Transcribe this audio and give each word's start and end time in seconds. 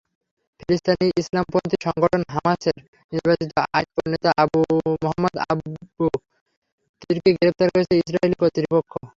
ফিলিস্তিনি 0.59 1.07
ইসলামপন্থী 1.21 1.77
সংগঠন 1.85 2.21
হামাসের 2.33 2.77
নির্বাচিত 3.13 3.51
আইনপ্রণেতা 3.75 4.31
মোহাম্মদ 5.01 5.35
আবু 5.43 5.69
তিরকে 7.01 7.29
গ্রেপ্তার 7.37 7.67
করেছে 7.73 7.93
ইসরায়েলি 8.01 8.37
কর্তৃপক্ষ। 8.41 8.91